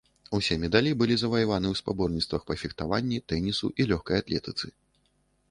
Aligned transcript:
Усе 0.35 0.55
медалі 0.61 0.93
былі 1.01 1.17
заваяваны 1.21 1.67
ў 1.71 1.75
спаборніцтвах 1.81 2.41
па 2.49 2.57
фехтаванні, 2.63 3.21
тэнісу 3.35 3.71
і 3.83 3.89
лёгкай 3.93 4.17
атлетыцы. 4.25 4.65